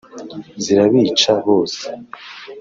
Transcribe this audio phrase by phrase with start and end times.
[0.63, 1.83] zirabica bose